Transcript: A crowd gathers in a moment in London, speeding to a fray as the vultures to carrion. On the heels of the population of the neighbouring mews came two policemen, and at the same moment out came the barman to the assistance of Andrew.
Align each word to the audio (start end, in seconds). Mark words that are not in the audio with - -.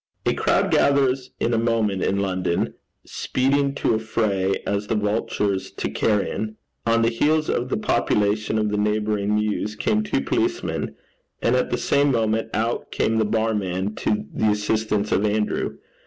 A 0.25 0.33
crowd 0.33 0.71
gathers 0.71 1.29
in 1.39 1.53
a 1.53 1.59
moment 1.59 2.01
in 2.01 2.17
London, 2.17 2.73
speeding 3.05 3.75
to 3.75 3.93
a 3.93 3.99
fray 3.99 4.55
as 4.65 4.87
the 4.87 4.95
vultures 4.95 5.69
to 5.73 5.91
carrion. 5.91 6.57
On 6.87 7.03
the 7.03 7.09
heels 7.11 7.51
of 7.51 7.69
the 7.69 7.77
population 7.77 8.57
of 8.57 8.69
the 8.69 8.79
neighbouring 8.79 9.35
mews 9.35 9.75
came 9.75 10.01
two 10.01 10.21
policemen, 10.21 10.95
and 11.39 11.55
at 11.55 11.69
the 11.69 11.77
same 11.77 12.11
moment 12.11 12.49
out 12.51 12.89
came 12.89 13.19
the 13.19 13.25
barman 13.25 13.93
to 13.97 14.25
the 14.33 14.49
assistance 14.49 15.11
of 15.11 15.23
Andrew. 15.23 15.77